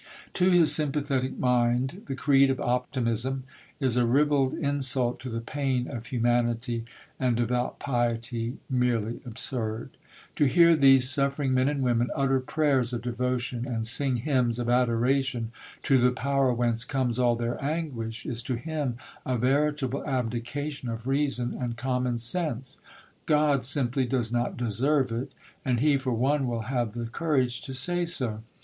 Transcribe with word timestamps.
To 0.33 0.49
his 0.49 0.73
sympathetic 0.73 1.37
mind, 1.37 2.01
the 2.07 2.15
creed 2.15 2.49
of 2.49 2.59
optimism 2.59 3.43
is 3.79 3.97
a 3.97 4.05
ribald 4.07 4.55
insult 4.55 5.19
to 5.19 5.29
the 5.29 5.41
pain 5.41 5.87
of 5.87 6.07
humanity 6.07 6.85
and 7.19 7.35
devout 7.37 7.77
piety 7.77 8.57
merely 8.67 9.21
absurd. 9.27 9.91
To 10.37 10.45
hear 10.45 10.75
these 10.75 11.07
suffering 11.07 11.53
men 11.53 11.69
and 11.69 11.83
women 11.83 12.09
utter 12.15 12.39
prayers 12.39 12.93
of 12.93 13.03
devotion 13.03 13.67
and 13.67 13.85
sing 13.85 14.15
hymns 14.15 14.57
of 14.57 14.67
adoration 14.67 15.51
to 15.83 15.99
the 15.99 16.09
Power 16.09 16.51
whence 16.51 16.83
comes 16.83 17.19
all 17.19 17.35
their 17.35 17.63
anguish 17.63 18.25
is 18.25 18.41
to 18.41 18.55
him 18.55 18.97
a 19.23 19.37
veritable 19.37 20.03
abdication 20.07 20.89
of 20.89 21.05
reason 21.05 21.53
and 21.53 21.77
common 21.77 22.17
sense. 22.17 22.79
God 23.27 23.63
simply 23.63 24.05
does 24.07 24.31
not 24.31 24.57
deserve 24.57 25.11
it, 25.11 25.31
and 25.63 25.79
he 25.79 25.95
for 25.99 26.11
one 26.11 26.47
will 26.47 26.61
have 26.61 26.93
the 26.93 27.05
courage 27.05 27.61
to 27.61 27.73
say 27.75 28.03
so. 28.03 28.41